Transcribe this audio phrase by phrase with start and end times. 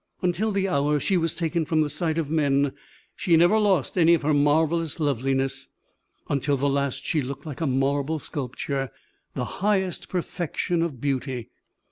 [0.23, 2.73] Until the hour she was taken from the sight of men
[3.15, 5.67] she never lost any of her marvelous loveliness;
[6.27, 8.89] until the last she looked like a marble sculpture,
[9.35, 11.51] the highest perfection of beauty.